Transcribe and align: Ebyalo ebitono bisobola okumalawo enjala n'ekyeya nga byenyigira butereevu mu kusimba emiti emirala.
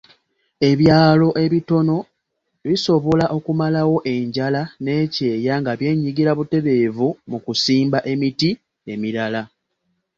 Ebyalo 0.69 1.27
ebitono 1.43 1.97
bisobola 2.67 3.25
okumalawo 3.37 3.97
enjala 4.13 4.61
n'ekyeya 4.83 5.53
nga 5.61 5.71
byenyigira 5.79 6.31
butereevu 6.39 7.07
mu 7.29 7.37
kusimba 7.45 7.99
emiti 8.11 8.49
emirala. 8.93 9.41